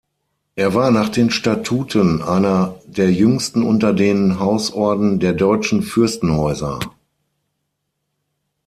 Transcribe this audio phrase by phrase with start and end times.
[0.55, 6.79] Er war nach den Statuten einer der jüngsten unter den Hausorden der deutschen Fürstenhäuser.